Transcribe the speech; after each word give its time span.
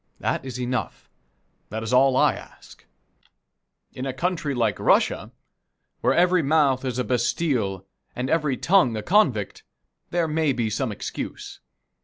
That 0.19 0.43
is 0.43 0.59
enough. 0.59 1.11
That 1.69 1.83
is 1.83 1.93
all 1.93 2.17
I 2.17 2.33
ask. 2.33 2.87
In 3.93 4.07
a 4.07 4.13
country 4.13 4.55
like 4.55 4.79
Russia, 4.79 5.31
where 5.99 6.15
every 6.15 6.41
mouth 6.41 6.83
is 6.83 6.97
a 6.97 7.03
bastile 7.03 7.85
and 8.15 8.27
every 8.27 8.57
tongue 8.57 8.97
a 8.97 9.03
convict, 9.03 9.61
there 10.09 10.27
may 10.27 10.53
be 10.53 10.71
some 10.71 10.91
excuse. 10.91 11.59